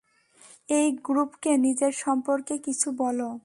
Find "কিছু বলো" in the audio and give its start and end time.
2.57-3.29